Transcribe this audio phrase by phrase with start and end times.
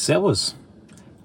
[0.00, 0.56] Servus.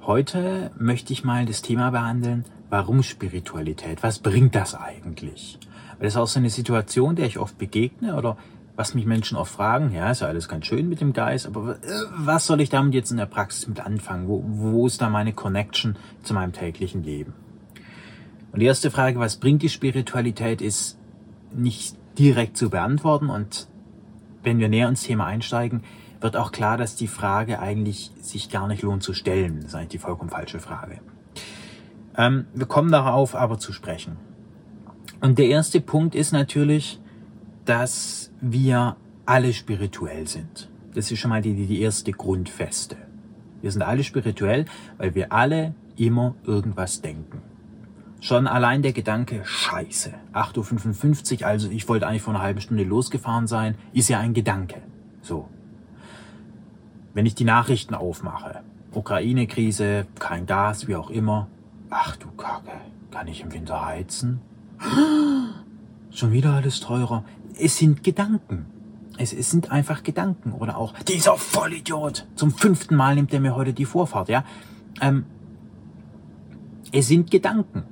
[0.01, 4.03] Heute möchte ich mal das Thema behandeln, warum Spiritualität?
[4.03, 5.57] Was bringt das eigentlich?
[5.91, 8.35] Weil das ist auch so eine Situation, der ich oft begegne oder
[8.75, 11.77] was mich Menschen oft fragen, ja, ist ja alles ganz schön mit dem Geist, aber
[11.77, 14.27] äh, was soll ich damit jetzt in der Praxis mit anfangen?
[14.27, 17.33] Wo, wo ist da meine Connection zu meinem täglichen Leben?
[18.51, 20.99] Und die erste Frage, was bringt die Spiritualität, ist
[21.53, 23.29] nicht direkt zu beantworten.
[23.29, 23.69] Und
[24.43, 25.81] wenn wir näher ins Thema einsteigen,
[26.25, 29.57] wird auch klar, dass die Frage eigentlich sich gar nicht lohnt zu stellen.
[29.57, 30.99] Das ist eigentlich die vollkommen falsche Frage.
[32.17, 34.17] Ähm, wir kommen darauf aber zu sprechen.
[35.21, 36.99] Und der erste Punkt ist natürlich,
[37.65, 38.95] dass wir
[39.27, 40.67] alle spirituell sind.
[40.95, 42.97] Das ist schon mal die, die erste Grundfeste.
[43.61, 44.65] Wir sind alle spirituell,
[44.97, 47.43] weil wir alle immer irgendwas denken.
[48.19, 52.83] Schon allein der Gedanke, scheiße, 8.55 Uhr, also ich wollte eigentlich vor einer halben Stunde
[52.83, 54.81] losgefahren sein, ist ja ein Gedanke.
[55.21, 55.49] So.
[57.15, 58.59] Wenn ich die Nachrichten aufmache,
[58.91, 61.47] Ukraine-Krise, kein Gas, wie auch immer,
[61.89, 62.73] ach du Kacke,
[63.09, 64.41] kann ich im Winter heizen?
[66.11, 67.23] Schon wieder alles teurer.
[67.57, 68.65] Es sind Gedanken.
[69.17, 70.51] Es, es sind einfach Gedanken.
[70.51, 74.43] Oder auch, dieser Vollidiot, zum fünften Mal nimmt er mir heute die Vorfahrt, ja.
[74.99, 75.25] Ähm,
[76.91, 77.83] es sind Gedanken.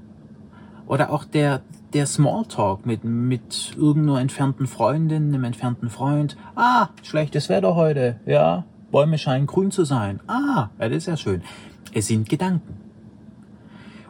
[0.86, 1.62] Oder auch der,
[1.94, 6.36] der Smalltalk mit, mit irgendeiner entfernten Freundin, einem entfernten Freund.
[6.56, 8.66] Ah, schlechtes Wetter heute, ja.
[8.94, 10.20] Bäume scheinen grün zu sein.
[10.28, 11.42] Ah, ja, das ist ja schön.
[11.94, 12.78] Es sind Gedanken.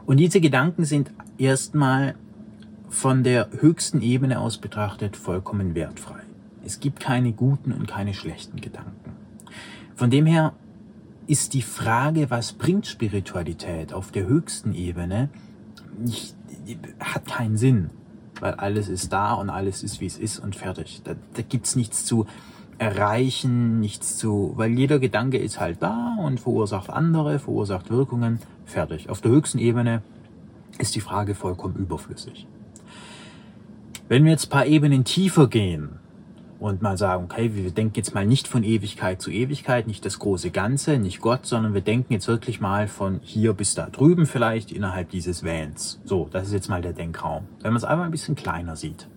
[0.06, 2.16] Und diese Gedanken sind erstmal
[2.90, 6.20] von der höchsten Ebene aus betrachtet vollkommen wertfrei.
[6.66, 9.14] Es gibt keine guten und keine schlechten Gedanken.
[9.96, 10.52] Von dem her
[11.28, 15.30] ist die Frage, was bringt Spiritualität auf der höchsten Ebene,
[15.98, 16.36] nicht,
[17.00, 17.90] hat keinen Sinn,
[18.42, 21.02] weil alles ist da und alles ist, wie es ist und fertig.
[21.06, 22.28] Da, da gibt's nichts zu
[22.78, 29.10] erreichen, nichts zu, weil jeder Gedanke ist halt da und verursacht andere, verursacht Wirkungen, fertig.
[29.10, 30.02] Auf der höchsten Ebene
[30.80, 32.48] ist die Frage vollkommen überflüssig.
[34.10, 36.00] Wenn wir jetzt paar Ebenen tiefer gehen,
[36.64, 40.18] und mal sagen, okay, wir denken jetzt mal nicht von Ewigkeit zu Ewigkeit, nicht das
[40.18, 44.26] große Ganze, nicht Gott, sondern wir denken jetzt wirklich mal von hier bis da drüben
[44.26, 46.00] vielleicht innerhalb dieses Vans.
[46.06, 47.50] So, das ist jetzt mal der Denkraum.
[47.62, 49.10] Wenn man es einfach ein bisschen kleiner sieht.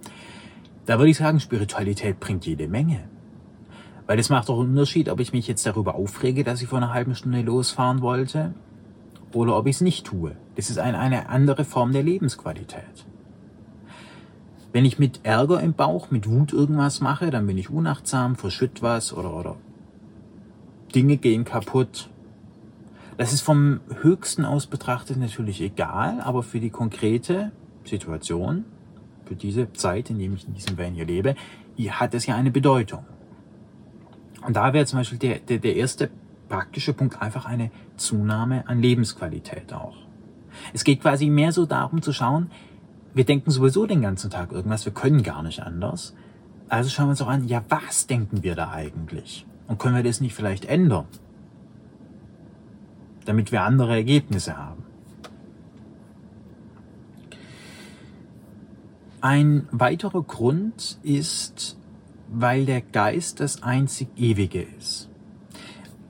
[0.86, 3.04] Da würde ich sagen, Spiritualität bringt jede Menge.
[4.06, 6.78] Weil es macht doch einen Unterschied, ob ich mich jetzt darüber aufrege, dass ich vor
[6.78, 8.54] einer halben Stunde losfahren wollte
[9.32, 10.36] oder ob ich es nicht tue.
[10.54, 13.06] Das ist eine, eine andere Form der Lebensqualität.
[14.72, 18.82] Wenn ich mit Ärger im Bauch, mit Wut irgendwas mache, dann bin ich unachtsam, verschütt
[18.82, 19.56] was oder, oder
[20.94, 22.08] Dinge gehen kaputt.
[23.16, 27.50] Das ist vom höchsten aus betrachtet natürlich egal, aber für die konkrete
[27.84, 28.66] Situation,
[29.24, 31.34] für diese Zeit, in der ich in diesem Van hier lebe,
[31.88, 33.04] hat es ja eine Bedeutung.
[34.46, 36.08] Und da wäre zum Beispiel der, der, der erste
[36.48, 39.96] praktische Punkt einfach eine Zunahme an Lebensqualität auch.
[40.72, 42.50] Es geht quasi mehr so darum zu schauen,
[43.12, 46.14] wir denken sowieso den ganzen Tag irgendwas, wir können gar nicht anders.
[46.68, 49.44] Also schauen wir uns auch an, ja, was denken wir da eigentlich?
[49.66, 51.06] Und können wir das nicht vielleicht ändern?
[53.24, 54.84] Damit wir andere Ergebnisse haben.
[59.20, 61.76] Ein weiterer Grund ist,
[62.28, 65.08] weil der Geist das einzig Ewige ist.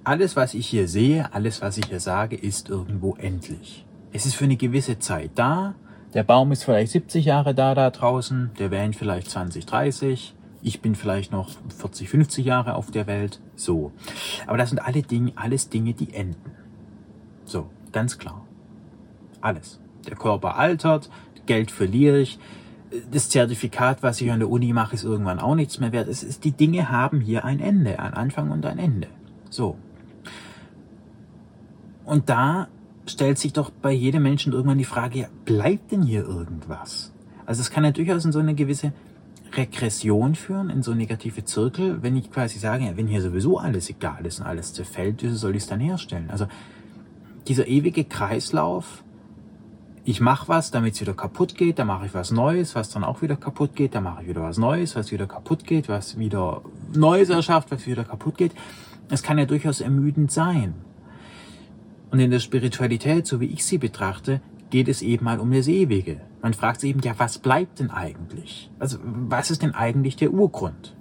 [0.04, 3.84] Alles, was ich hier sehe, alles, was ich hier sage, ist irgendwo endlich.
[4.12, 5.74] Es ist für eine gewisse Zeit da
[6.16, 10.34] der Baum ist vielleicht 70 Jahre da, da draußen, der Van vielleicht 20, 30.
[10.62, 13.38] Ich bin vielleicht noch 40, 50 Jahre auf der Welt.
[13.54, 13.92] So.
[14.46, 16.52] Aber das sind alle Dinge, alles Dinge, die enden.
[17.44, 18.46] So, ganz klar.
[19.42, 19.78] Alles.
[20.06, 21.10] Der Körper altert,
[21.44, 22.38] Geld verliere ich,
[23.10, 26.08] das Zertifikat, was ich an der Uni mache, ist irgendwann auch nichts mehr wert.
[26.08, 29.08] Es ist, die Dinge haben hier ein Ende, ein Anfang und ein Ende.
[29.50, 29.76] So.
[32.04, 32.68] Und da
[33.06, 37.12] stellt sich doch bei jedem Menschen irgendwann die Frage, bleibt denn hier irgendwas?
[37.46, 38.92] Also es kann ja durchaus in so eine gewisse
[39.54, 43.88] Regression führen, in so negative Zirkel, wenn ich quasi sage, ja, wenn hier sowieso alles
[43.88, 46.30] egal ist und alles zerfällt, wie soll ich es dann herstellen?
[46.30, 46.46] Also
[47.46, 49.04] dieser ewige Kreislauf,
[50.08, 53.02] ich mache was, damit es wieder kaputt geht, dann mache ich was Neues, was dann
[53.02, 56.16] auch wieder kaputt geht, dann mache ich wieder was Neues, was wieder kaputt geht, was
[56.16, 56.62] wieder
[56.94, 58.52] Neues erschafft, was wieder kaputt geht.
[59.10, 60.74] Es kann ja durchaus ermüdend sein.
[62.12, 65.66] Und in der Spiritualität, so wie ich sie betrachte, geht es eben mal um das
[65.66, 66.20] Ewige.
[66.40, 68.70] Man fragt sich eben, ja, was bleibt denn eigentlich?
[68.78, 70.94] Also, was ist denn eigentlich der Urgrund?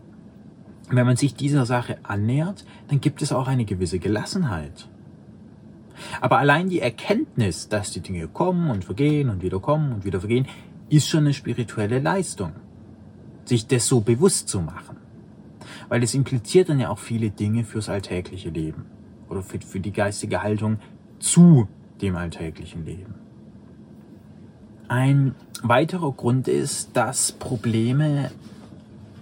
[0.89, 4.87] Und wenn man sich dieser Sache annähert, dann gibt es auch eine gewisse Gelassenheit.
[6.21, 10.19] Aber allein die Erkenntnis, dass die Dinge kommen und vergehen und wieder kommen und wieder
[10.19, 10.47] vergehen,
[10.89, 12.53] ist schon eine spirituelle Leistung.
[13.45, 14.97] Sich das so bewusst zu machen.
[15.89, 18.85] Weil es impliziert dann ja auch viele Dinge fürs alltägliche Leben.
[19.29, 20.79] oder für, für die geistige Haltung
[21.19, 21.67] zu
[22.01, 23.15] dem alltäglichen Leben.
[24.87, 28.31] Ein weiterer Grund ist, dass Probleme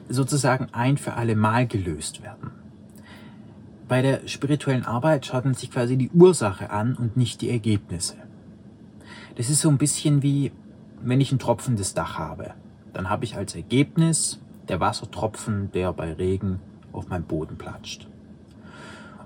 [0.10, 2.52] sozusagen ein für alle Mal gelöst werden.
[3.88, 8.16] Bei der spirituellen Arbeit schaut man sich quasi die Ursache an und nicht die Ergebnisse.
[9.36, 10.52] Das ist so ein bisschen wie,
[11.02, 12.54] wenn ich ein tropfendes Dach habe.
[12.94, 14.40] Dann habe ich als Ergebnis
[14.70, 16.60] der Wassertropfen, der bei Regen
[16.92, 18.08] auf meinem Boden platscht.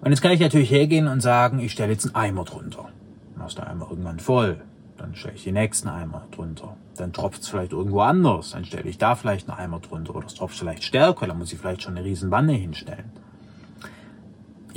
[0.01, 2.89] Und jetzt kann ich natürlich hergehen und sagen, ich stelle jetzt einen Eimer drunter.
[3.35, 4.61] Dann ist der Eimer irgendwann voll.
[4.97, 6.75] Dann stelle ich den nächsten Eimer drunter.
[6.97, 8.51] Dann tropft es vielleicht irgendwo anders.
[8.51, 10.15] Dann stelle ich da vielleicht einen Eimer drunter.
[10.15, 11.27] Oder es tropft vielleicht stärker.
[11.27, 13.11] Dann muss ich vielleicht schon eine riesen Wanne hinstellen.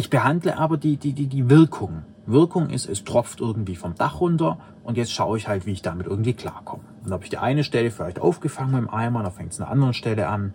[0.00, 2.05] Ich behandle aber die, die, die, die Wirkung.
[2.25, 5.82] Wirkung ist, es tropft irgendwie vom Dach runter und jetzt schaue ich halt, wie ich
[5.82, 6.85] damit irgendwie klarkomme.
[7.05, 9.64] Und habe ich die eine Stelle vielleicht aufgefangen mit dem Eimer, dann fängt es an
[9.67, 10.55] einer anderen Stelle an,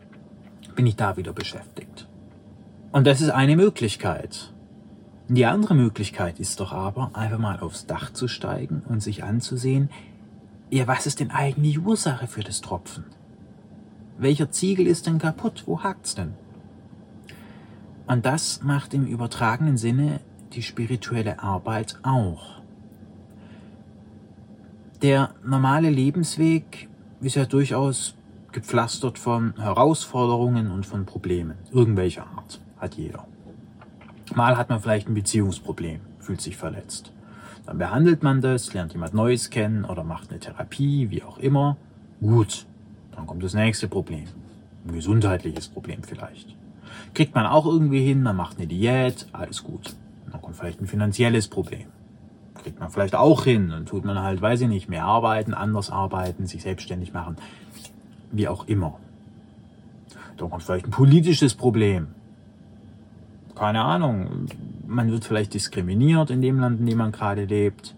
[0.75, 2.07] bin ich da wieder beschäftigt.
[2.91, 4.51] Und das ist eine Möglichkeit.
[5.27, 9.91] Die andere Möglichkeit ist doch aber, einfach mal aufs Dach zu steigen und sich anzusehen,
[10.71, 13.05] ja, was ist denn eigentlich die Ursache für das Tropfen?
[14.17, 15.65] Welcher Ziegel ist denn kaputt?
[15.67, 16.33] Wo hakt's denn?
[18.07, 20.19] Und das macht im übertragenen Sinne
[20.53, 22.61] die spirituelle Arbeit auch.
[25.01, 26.87] Der normale Lebensweg
[27.21, 28.15] ist ja durchaus
[28.51, 31.57] gepflastert von Herausforderungen und von Problemen.
[31.71, 33.27] Irgendwelcher Art hat jeder.
[34.33, 37.11] Mal hat man vielleicht ein Beziehungsproblem, fühlt sich verletzt.
[37.65, 41.77] Dann behandelt man das, lernt jemand Neues kennen oder macht eine Therapie, wie auch immer.
[42.21, 42.65] Gut,
[43.11, 44.25] dann kommt das nächste Problem.
[44.87, 46.55] Ein gesundheitliches Problem vielleicht.
[47.13, 49.95] Kriegt man auch irgendwie hin, man macht eine Diät, alles gut.
[50.31, 51.87] Dann kommt vielleicht ein finanzielles Problem.
[52.61, 55.89] Kriegt man vielleicht auch hin, dann tut man halt, weiß ich nicht, mehr arbeiten, anders
[55.91, 57.37] arbeiten, sich selbstständig machen,
[58.31, 58.99] wie auch immer.
[60.37, 62.07] Dann kommt vielleicht ein politisches Problem
[63.55, 64.47] keine Ahnung,
[64.85, 67.95] man wird vielleicht diskriminiert in dem Land, in dem man gerade lebt.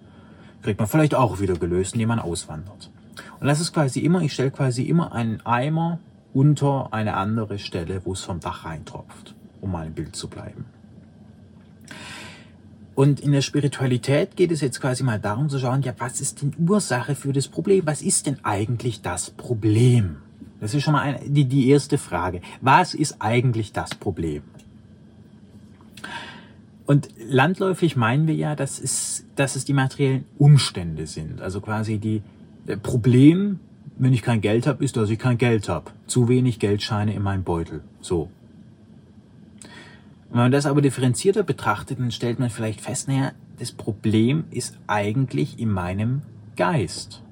[0.61, 2.89] Kriegt man vielleicht auch wieder gelöst, indem man auswandert.
[3.39, 5.99] Und das ist quasi immer, ich stelle quasi immer einen Eimer
[6.33, 10.65] unter eine andere Stelle, wo es vom Dach reintropft, um mal im Bild zu bleiben.
[12.95, 16.41] Und in der Spiritualität geht es jetzt quasi mal darum zu schauen, ja, was ist
[16.41, 17.85] denn Ursache für das Problem?
[17.85, 20.17] Was ist denn eigentlich das Problem?
[20.59, 22.41] Das ist schon mal eine, die, die erste Frage.
[22.61, 24.41] Was ist eigentlich das Problem?
[26.87, 31.41] Und landläufig meinen wir ja, dass es, dass es die materiellen Umstände sind.
[31.41, 32.23] Also quasi die
[32.81, 33.59] Problem,
[33.99, 35.91] wenn ich kein Geld habe, ist, dass ich kein Geld habe.
[36.05, 37.81] Zu wenig Geldscheine in meinem Beutel.
[37.99, 38.29] So.
[40.29, 44.77] Wenn man das aber differenzierter betrachtet, dann stellt man vielleicht fest, naja, das Problem ist
[44.85, 46.21] eigentlich in meinem
[46.55, 47.23] Geist.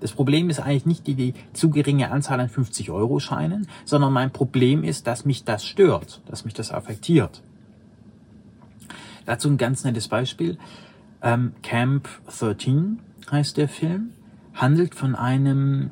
[0.00, 4.84] Das Problem ist eigentlich nicht die, die zu geringe Anzahl an 50-Euro-Scheinen, sondern mein Problem
[4.84, 7.42] ist, dass mich das stört, dass mich das affektiert.
[9.24, 10.58] Dazu ein ganz nettes Beispiel.
[11.22, 12.98] Ähm, Camp 13
[13.30, 14.10] heißt der Film,
[14.54, 15.90] handelt von einem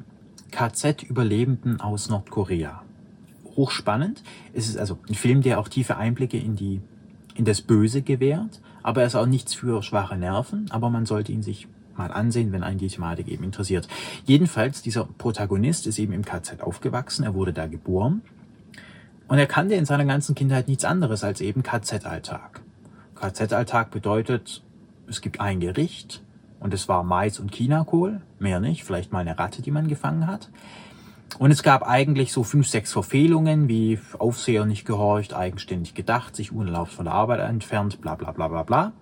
[0.51, 2.83] KZ-Überlebenden aus Nordkorea.
[3.57, 4.23] Hochspannend.
[4.53, 6.81] Es ist also ein Film, der auch tiefe Einblicke in die,
[7.35, 11.33] in das Böse gewährt, aber er ist auch nichts für schwache Nerven, aber man sollte
[11.33, 13.89] ihn sich mal ansehen, wenn einen die Thematik eben interessiert.
[14.25, 18.23] Jedenfalls, dieser Protagonist ist eben im KZ aufgewachsen, er wurde da geboren
[19.29, 22.63] und er kannte in seiner ganzen Kindheit nichts anderes als eben KZ-Alltag.
[23.15, 24.63] KZ-Alltag bedeutet,
[25.07, 26.23] es gibt ein Gericht
[26.61, 30.27] und es war Mais und Chinakohl, mehr nicht, vielleicht mal eine Ratte, die man gefangen
[30.27, 30.51] hat.
[31.39, 36.53] Und es gab eigentlich so fünf, sechs Verfehlungen, wie Aufseher nicht gehorcht, eigenständig gedacht, sich
[36.53, 38.93] unerlaubt von der Arbeit entfernt, bla bla bla bla bla.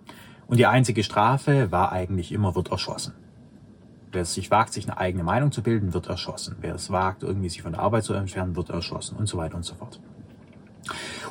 [0.46, 3.14] Und die einzige Strafe war eigentlich immer, wird erschossen.
[4.12, 6.56] Wer es sich wagt, sich eine eigene Meinung zu bilden, wird erschossen.
[6.60, 9.56] Wer es wagt, irgendwie sich von der Arbeit zu entfernen, wird erschossen und so weiter
[9.56, 10.00] und so fort.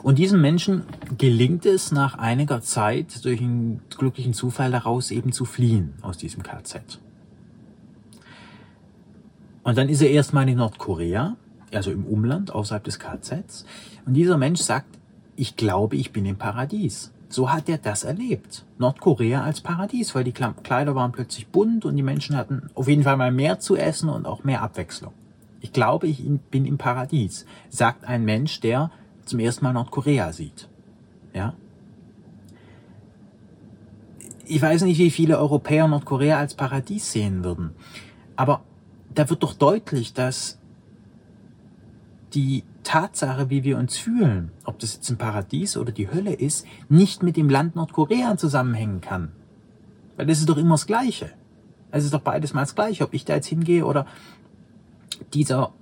[0.03, 0.83] Und diesem Menschen
[1.17, 6.43] gelingt es nach einiger Zeit durch einen glücklichen Zufall daraus eben zu fliehen aus diesem
[6.43, 6.99] KZ.
[9.63, 11.35] Und dann ist er erstmal in Nordkorea,
[11.73, 13.65] also im Umland außerhalb des KZs.
[14.05, 14.97] Und dieser Mensch sagt,
[15.35, 17.11] ich glaube, ich bin im Paradies.
[17.29, 18.63] So hat er das erlebt.
[18.77, 23.03] Nordkorea als Paradies, weil die Kleider waren plötzlich bunt und die Menschen hatten auf jeden
[23.03, 25.11] Fall mal mehr zu essen und auch mehr Abwechslung.
[25.59, 28.91] Ich glaube, ich bin im Paradies, sagt ein Mensch, der
[29.27, 30.69] zum ersten Mal Nordkorea sieht.
[31.33, 31.53] Ja?
[34.45, 37.71] Ich weiß nicht, wie viele Europäer Nordkorea als Paradies sehen würden.
[38.35, 38.61] Aber
[39.13, 40.57] da wird doch deutlich, dass
[42.33, 46.65] die Tatsache, wie wir uns fühlen, ob das jetzt ein Paradies oder die Hölle ist,
[46.87, 49.31] nicht mit dem Land Nordkorea zusammenhängen kann.
[50.15, 51.31] Weil das ist doch immer das Gleiche.
[51.91, 54.05] Es ist doch beides mal das Gleiche, ob ich da jetzt hingehe oder
[55.33, 55.73] dieser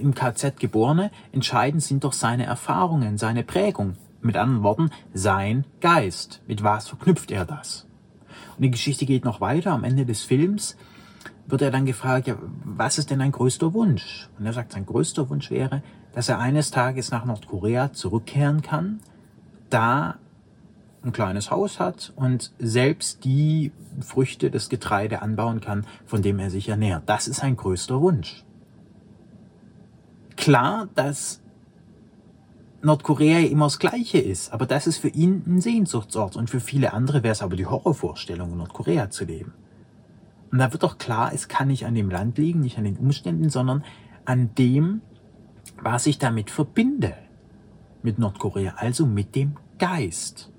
[0.00, 6.40] im KZ geborene, entscheidend sind doch seine Erfahrungen, seine Prägung Mit anderen Worten, sein Geist.
[6.46, 7.86] Mit was verknüpft er das?
[8.56, 9.72] Und die Geschichte geht noch weiter.
[9.72, 10.76] Am Ende des Films
[11.46, 14.28] wird er dann gefragt, ja, was ist denn dein größter Wunsch?
[14.38, 19.00] Und er sagt, sein größter Wunsch wäre, dass er eines Tages nach Nordkorea zurückkehren kann,
[19.70, 20.16] da
[21.04, 26.50] ein kleines Haus hat und selbst die Früchte, das Getreide anbauen kann, von dem er
[26.50, 27.04] sich ernährt.
[27.06, 28.44] Das ist sein größter Wunsch.
[30.36, 31.40] Klar, dass
[32.82, 36.92] Nordkorea immer das Gleiche ist, aber das ist für ihn ein Sehnsuchtsort und für viele
[36.92, 39.54] andere wäre es aber die Horrorvorstellung, Nordkorea zu leben.
[40.52, 42.96] Und da wird doch klar, es kann nicht an dem Land liegen, nicht an den
[42.96, 43.84] Umständen, sondern
[44.24, 45.00] an dem,
[45.82, 47.14] was ich damit verbinde
[48.02, 50.52] mit Nordkorea, also mit dem Geist.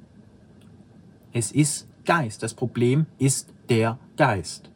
[1.32, 2.42] Es ist Geist.
[2.42, 4.72] Das Problem ist der Geist.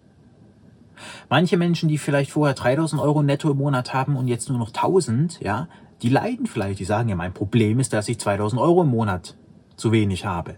[1.30, 4.70] Manche Menschen, die vielleicht vorher 3000 Euro netto im Monat haben und jetzt nur noch
[4.70, 5.68] 1000, ja,
[6.02, 6.80] die leiden vielleicht.
[6.80, 9.36] Die sagen ja, mein Problem ist, dass ich 2000 Euro im Monat
[9.76, 10.56] zu wenig habe.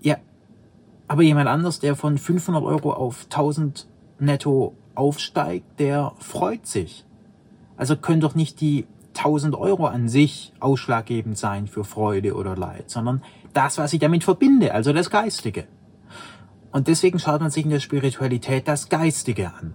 [0.00, 0.16] Ja,
[1.08, 3.86] aber jemand anders, der von 500 Euro auf 1000
[4.18, 7.04] netto aufsteigt, der freut sich.
[7.76, 8.86] Also können doch nicht die
[9.16, 14.24] 1000 Euro an sich ausschlaggebend sein für Freude oder Leid, sondern das, was ich damit
[14.24, 15.66] verbinde, also das Geistige.
[16.72, 19.74] Und deswegen schaut man sich in der Spiritualität das Geistige an.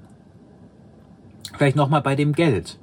[1.55, 2.79] Vielleicht nochmal bei dem Geld.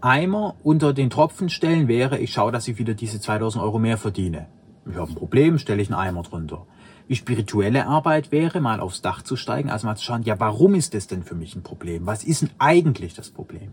[0.00, 3.98] Eimer unter den Tropfen stellen wäre, ich schaue, dass ich wieder diese 2000 Euro mehr
[3.98, 4.46] verdiene.
[4.90, 6.66] Ich habe ein Problem, stelle ich einen Eimer drunter.
[7.08, 10.74] Die spirituelle Arbeit wäre, mal aufs Dach zu steigen, also mal zu schauen, ja, warum
[10.74, 12.06] ist das denn für mich ein Problem?
[12.06, 13.72] Was ist denn eigentlich das Problem?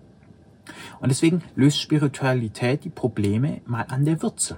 [1.00, 4.57] Und deswegen löst Spiritualität die Probleme mal an der Wurzel.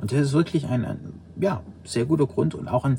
[0.00, 2.98] Und das ist wirklich ein, ein ja, sehr guter Grund und auch ein,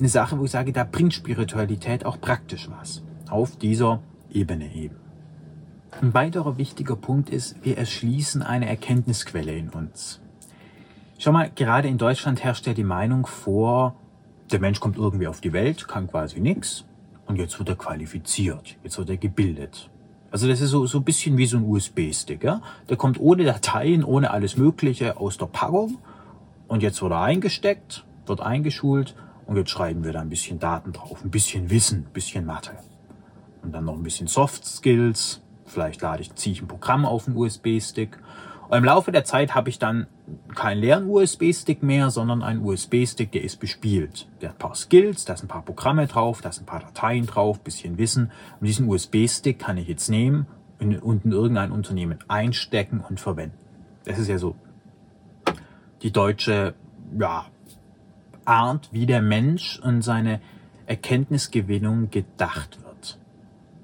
[0.00, 3.02] eine Sache, wo ich sage, da bringt Spiritualität auch praktisch was.
[3.28, 4.00] Auf dieser
[4.30, 4.96] Ebene eben.
[6.00, 10.20] Ein weiterer wichtiger Punkt ist, wir erschließen eine Erkenntnisquelle in uns.
[11.18, 13.96] Schau mal, gerade in Deutschland herrscht ja die Meinung vor,
[14.52, 16.84] der Mensch kommt irgendwie auf die Welt, kann quasi nichts
[17.26, 19.90] und jetzt wird er qualifiziert, jetzt wird er gebildet.
[20.30, 22.44] Also das ist so, so ein bisschen wie so ein USB-Stick.
[22.44, 22.60] Ja?
[22.88, 25.98] Der kommt ohne Dateien, ohne alles Mögliche aus der Packung
[26.68, 29.16] und jetzt wird er eingesteckt, wird eingeschult
[29.48, 32.72] und jetzt schreiben wir da ein bisschen Daten drauf, ein bisschen Wissen, ein bisschen Mathe.
[33.62, 35.40] Und dann noch ein bisschen Soft Skills.
[35.64, 38.18] Vielleicht lade ich, ziehe ich ein Programm auf einen USB-Stick.
[38.68, 40.06] Und im Laufe der Zeit habe ich dann
[40.54, 44.28] keinen leeren USB-Stick mehr, sondern einen USB-Stick, der ist bespielt.
[44.42, 46.80] Der hat ein paar Skills, da sind ein paar Programme drauf, da sind ein paar
[46.80, 48.30] Dateien drauf, bisschen Wissen.
[48.60, 50.46] Und diesen USB-Stick kann ich jetzt nehmen
[50.78, 53.56] und in irgendein Unternehmen einstecken und verwenden.
[54.04, 54.56] Das ist ja so
[56.02, 56.74] die deutsche
[57.18, 57.46] ja,
[58.48, 60.40] Art, wie der Mensch und seine
[60.86, 63.18] Erkenntnisgewinnung gedacht wird.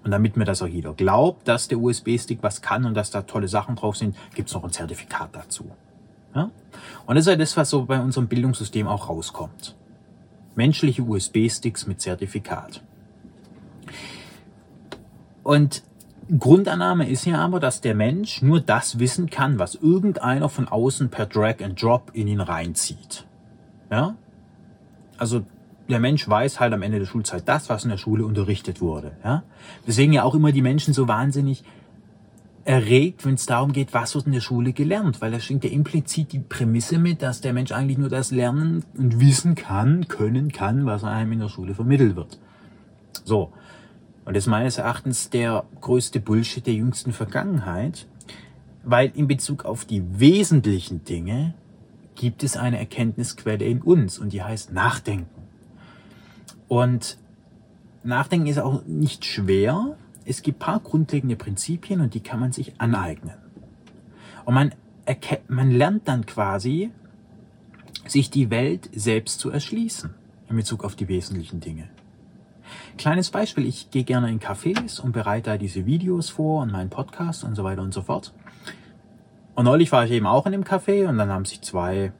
[0.04, 3.22] Und damit mir das auch jeder glaubt, dass der USB-Stick was kann und dass da
[3.22, 5.70] tolle Sachen drauf sind, gibt's noch ein Zertifikat dazu.
[6.34, 6.50] Ja?
[7.06, 9.76] Und das ist ja das, was so bei unserem Bildungssystem auch rauskommt.
[10.56, 12.82] Menschliche USB-Sticks mit Zertifikat.
[15.42, 15.82] Und
[16.38, 21.10] Grundannahme ist ja aber, dass der Mensch nur das wissen kann, was irgendeiner von außen
[21.10, 23.26] per Drag and Drop in ihn reinzieht.
[23.90, 24.16] Ja?
[25.18, 25.44] Also
[25.88, 29.12] der Mensch weiß halt am Ende der Schulzeit das, was in der Schule unterrichtet wurde.
[29.22, 29.42] Ja?
[29.86, 31.62] Deswegen ja auch immer die Menschen so wahnsinnig
[32.64, 35.70] erregt, wenn es darum geht, was wird in der Schule gelernt, weil da schwingt ja
[35.70, 40.50] implizit die Prämisse mit, dass der Mensch eigentlich nur das lernen und wissen kann, können
[40.50, 42.38] kann, was einem in der Schule vermittelt wird.
[43.24, 43.52] So,
[44.24, 48.06] und das ist meines Erachtens der größte Bullshit der jüngsten Vergangenheit,
[48.82, 51.54] weil in Bezug auf die wesentlichen Dinge
[52.14, 55.28] gibt es eine Erkenntnisquelle in uns und die heißt Nachdenken.
[56.68, 57.18] Und
[58.02, 59.96] Nachdenken ist auch nicht schwer.
[60.24, 63.36] Es gibt paar grundlegende Prinzipien und die kann man sich aneignen.
[64.44, 64.74] Und man,
[65.48, 66.90] man lernt dann quasi,
[68.06, 70.14] sich die Welt selbst zu erschließen
[70.48, 71.88] in Bezug auf die wesentlichen Dinge.
[72.96, 76.90] Kleines Beispiel, ich gehe gerne in Cafés und bereite da diese Videos vor und meinen
[76.90, 78.32] Podcast und so weiter und so fort.
[79.54, 82.12] Und neulich war ich eben auch in einem Café und dann haben sich zwei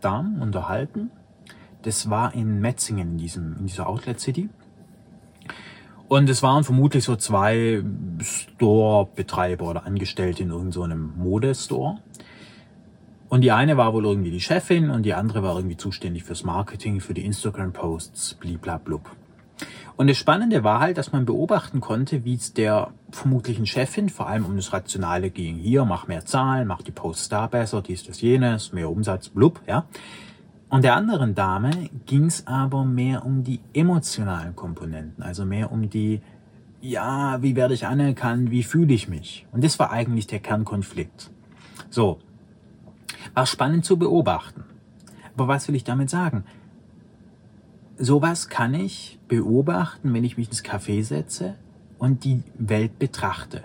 [0.00, 1.10] Damen unterhalten.
[1.82, 4.48] Das war in Metzingen, in, diesem, in dieser Outlet City.
[6.08, 7.82] Und es waren vermutlich so zwei
[8.20, 11.98] Store-Betreiber oder Angestellte in irgendeinem so Modestore.
[13.28, 16.44] Und die eine war wohl irgendwie die Chefin und die andere war irgendwie zuständig fürs
[16.44, 19.10] Marketing, für die Instagram-Posts, bliblablub.
[19.96, 24.28] Und das Spannende war halt, dass man beobachten konnte, wie es der vermutlichen Chefin vor
[24.28, 25.56] allem um das Rationale ging.
[25.56, 29.60] Hier, mach mehr Zahlen, mach die Posts da besser, dies, das, jenes, mehr Umsatz, blub,
[29.66, 29.86] ja.
[30.68, 31.70] Und der anderen Dame
[32.06, 36.20] ging es aber mehr um die emotionalen Komponenten, also mehr um die,
[36.80, 39.46] ja, wie werde ich anerkannt, wie fühle ich mich?
[39.52, 41.30] Und das war eigentlich der Kernkonflikt.
[41.88, 42.18] So.
[43.32, 44.64] War spannend zu beobachten.
[45.34, 46.44] Aber was will ich damit sagen?
[47.98, 51.54] Sowas kann ich beobachten, wenn ich mich ins Café setze
[51.98, 53.64] und die Welt betrachte.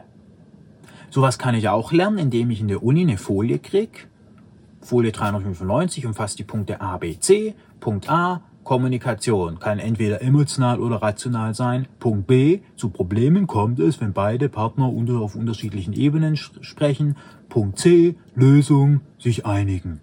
[1.10, 4.08] Sowas kann ich auch lernen, indem ich in der Uni eine Folie kriege.
[4.82, 7.54] Folie 395 umfasst die Punkte A, B, C.
[7.80, 11.88] Punkt A, Kommunikation kann entweder emotional oder rational sein.
[12.00, 17.18] Punkt B, zu Problemen kommt es, wenn beide Partner unter, auf unterschiedlichen Ebenen sprechen.
[17.50, 20.00] Punkt C, Lösung, sich einigen.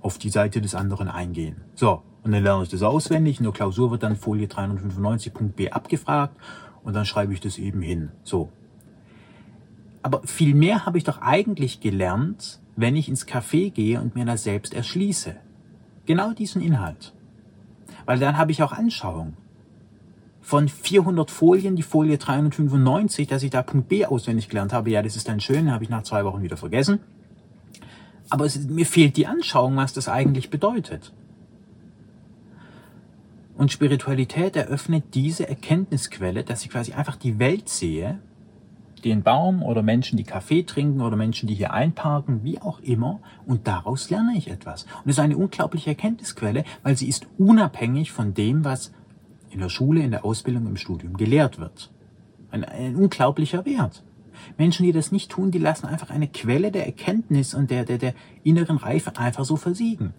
[0.00, 1.56] Auf die Seite des anderen eingehen.
[1.74, 3.38] So, und dann lerne ich das auswendig.
[3.38, 6.36] In der Klausur wird dann Folie 395 Punkt B abgefragt
[6.84, 8.10] und dann schreibe ich das eben hin.
[8.22, 8.50] So.
[10.02, 14.24] Aber viel mehr habe ich doch eigentlich gelernt, wenn ich ins Café gehe und mir
[14.24, 15.36] das selbst erschließe.
[16.06, 17.12] Genau diesen Inhalt.
[18.06, 19.36] Weil dann habe ich auch Anschauung.
[20.40, 25.02] Von 400 Folien, die Folie 395, dass ich da Punkt B auswendig gelernt habe, ja,
[25.02, 26.98] das ist dann schön, habe ich nach zwei Wochen wieder vergessen.
[28.28, 31.12] Aber es, mir fehlt die Anschauung, was das eigentlich bedeutet.
[33.62, 38.18] Und Spiritualität eröffnet diese Erkenntnisquelle, dass ich quasi einfach die Welt sehe,
[39.04, 43.20] den Baum oder Menschen, die Kaffee trinken oder Menschen, die hier einparken, wie auch immer.
[43.46, 44.82] Und daraus lerne ich etwas.
[44.82, 48.92] Und es ist eine unglaubliche Erkenntnisquelle, weil sie ist unabhängig von dem, was
[49.50, 51.92] in der Schule, in der Ausbildung, im Studium gelehrt wird.
[52.50, 54.02] Ein, ein unglaublicher Wert.
[54.58, 57.98] Menschen, die das nicht tun, die lassen einfach eine Quelle der Erkenntnis und der, der,
[57.98, 60.14] der inneren Reife einfach so versiegen.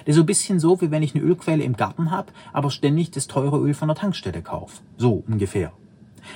[0.00, 2.70] Das ist so ein bisschen so, wie wenn ich eine Ölquelle im Garten habe, aber
[2.70, 4.82] ständig das teure Öl von der Tankstelle kaufe.
[4.96, 5.72] So ungefähr.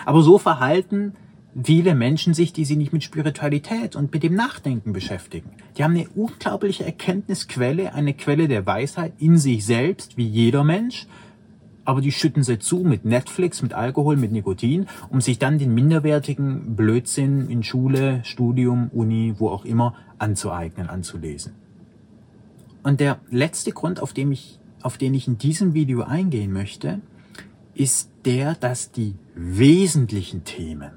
[0.04, 1.14] Aber so verhalten
[1.62, 5.50] viele Menschen sich, die sich nicht mit Spiritualität und mit dem Nachdenken beschäftigen.
[5.76, 11.06] Die haben eine unglaubliche Erkenntnisquelle, eine Quelle der Weisheit in sich selbst, wie jeder Mensch,
[11.84, 15.72] aber die schütten sie zu mit Netflix, mit Alkohol, mit Nikotin, um sich dann den
[15.72, 21.54] minderwertigen Blödsinn in Schule, Studium, Uni, wo auch immer anzueignen, anzulesen.
[22.86, 27.00] Und der letzte Grund, auf, dem ich, auf den ich in diesem Video eingehen möchte,
[27.74, 30.92] ist der, dass die wesentlichen Themen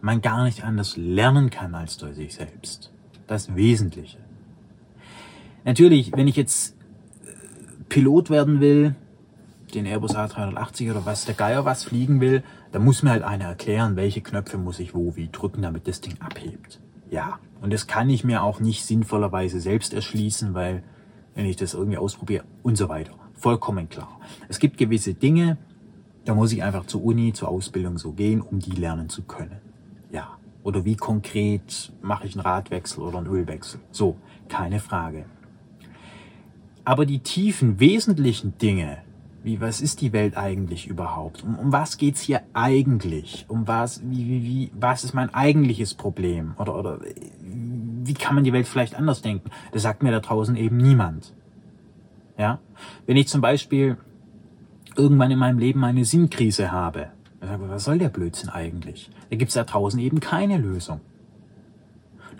[0.00, 2.90] man gar nicht anders lernen kann als durch sich selbst.
[3.28, 4.18] Das Wesentliche.
[5.62, 6.74] Natürlich, wenn ich jetzt
[7.24, 8.96] äh, Pilot werden will,
[9.72, 13.44] den Airbus A380 oder was der Geier was fliegen will, dann muss mir halt einer
[13.44, 16.80] erklären, welche Knöpfe muss ich wo wie drücken, damit das Ding abhebt.
[17.12, 20.82] Ja, und das kann ich mir auch nicht sinnvollerweise selbst erschließen, weil
[21.34, 23.12] wenn ich das irgendwie ausprobiere und so weiter.
[23.34, 24.18] Vollkommen klar.
[24.48, 25.58] Es gibt gewisse Dinge,
[26.24, 29.60] da muss ich einfach zur Uni, zur Ausbildung so gehen, um die lernen zu können.
[30.10, 30.38] Ja.
[30.62, 33.80] Oder wie konkret mache ich einen Radwechsel oder einen Ölwechsel?
[33.90, 34.16] So,
[34.48, 35.26] keine Frage.
[36.82, 38.98] Aber die tiefen, wesentlichen Dinge,
[39.42, 41.42] wie was ist die Welt eigentlich überhaupt?
[41.42, 43.46] Um, um was geht's hier eigentlich?
[43.48, 46.54] Um was, wie, wie, wie, was ist mein eigentliches Problem?
[46.58, 47.00] Oder, oder
[47.40, 49.50] wie kann man die Welt vielleicht anders denken?
[49.72, 51.34] Das sagt mir da draußen eben niemand.
[52.38, 52.60] Ja?
[53.06, 53.96] Wenn ich zum Beispiel
[54.96, 57.08] irgendwann in meinem Leben eine Sinnkrise habe,
[57.40, 59.10] dann sage ich, was soll der Blödsinn eigentlich?
[59.30, 61.00] Da gibt's da draußen eben keine Lösung.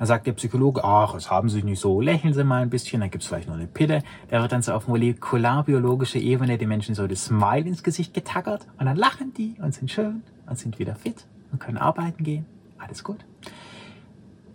[0.03, 3.01] Dann sagt der Psychologe, ach, es haben Sie nicht so, lächeln Sie mal ein bisschen,
[3.01, 4.03] dann gibt's vielleicht noch eine Pille.
[4.31, 8.67] Da wird dann so auf molekularbiologischer Ebene den Menschen so das Smile ins Gesicht getackert
[8.81, 12.47] und dann lachen die und sind schön und sind wieder fit und können arbeiten gehen.
[12.79, 13.25] Alles gut.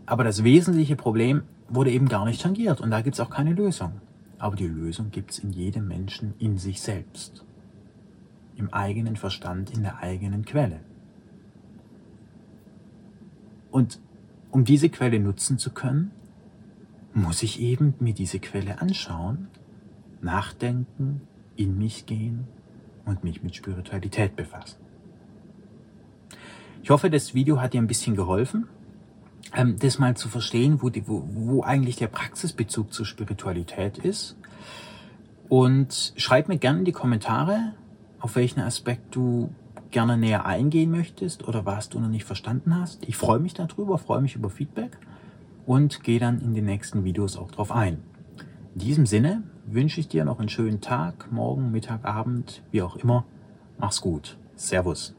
[0.05, 4.01] Aber das wesentliche Problem wurde eben gar nicht tangiert und da gibt's auch keine Lösung.
[4.39, 7.45] Aber die Lösung gibt's in jedem Menschen in sich selbst.
[8.57, 10.81] Im eigenen Verstand, in der eigenen Quelle.
[13.71, 14.01] Und
[14.51, 16.11] um diese Quelle nutzen zu können,
[17.13, 19.47] muss ich eben mir diese Quelle anschauen,
[20.21, 21.21] nachdenken,
[21.55, 22.47] in mich gehen
[23.05, 24.77] und mich mit Spiritualität befassen.
[26.83, 28.67] Ich hoffe, das Video hat dir ein bisschen geholfen,
[29.53, 34.37] ähm, das mal zu verstehen, wo, die, wo, wo eigentlich der Praxisbezug zur Spiritualität ist.
[35.49, 37.73] Und schreib mir gerne in die Kommentare,
[38.19, 39.49] auf welchen Aspekt du
[39.97, 43.03] gerne näher eingehen möchtest oder was du noch nicht verstanden hast.
[43.09, 44.95] Ich freue mich darüber, freue mich über Feedback
[45.65, 48.03] und gehe dann in den nächsten Videos auch drauf ein.
[48.75, 52.95] In diesem Sinne wünsche ich dir noch einen schönen Tag, morgen, Mittag, Abend, wie auch
[52.97, 53.25] immer.
[53.79, 54.37] Mach's gut.
[54.55, 55.16] Servus.